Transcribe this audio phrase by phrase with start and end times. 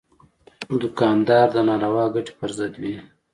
[0.81, 2.95] دوکاندار د ناروا ګټې پر ضد وي.